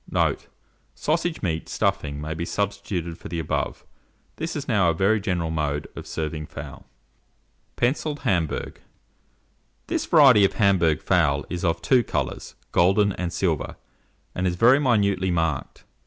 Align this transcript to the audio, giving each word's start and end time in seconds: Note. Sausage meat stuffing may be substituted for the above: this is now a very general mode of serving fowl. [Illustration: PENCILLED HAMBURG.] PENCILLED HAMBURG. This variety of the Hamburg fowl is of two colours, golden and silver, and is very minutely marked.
Note. 0.09 0.47
Sausage 0.95 1.43
meat 1.43 1.69
stuffing 1.69 2.19
may 2.19 2.33
be 2.33 2.43
substituted 2.43 3.19
for 3.19 3.27
the 3.29 3.37
above: 3.37 3.85
this 4.37 4.55
is 4.55 4.67
now 4.67 4.89
a 4.89 4.95
very 4.95 5.21
general 5.21 5.51
mode 5.51 5.87
of 5.95 6.07
serving 6.07 6.47
fowl. 6.47 6.87
[Illustration: 7.75 7.75
PENCILLED 7.75 8.19
HAMBURG.] 8.21 8.51
PENCILLED 8.55 8.63
HAMBURG. 8.77 8.81
This 9.85 10.05
variety 10.07 10.43
of 10.43 10.51
the 10.53 10.57
Hamburg 10.57 11.03
fowl 11.03 11.45
is 11.51 11.63
of 11.63 11.83
two 11.83 12.03
colours, 12.03 12.55
golden 12.71 13.11
and 13.13 13.31
silver, 13.31 13.75
and 14.33 14.47
is 14.47 14.55
very 14.55 14.79
minutely 14.79 15.29
marked. 15.29 15.83